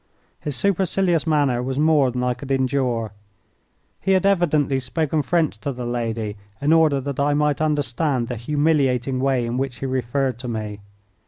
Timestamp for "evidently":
4.25-4.79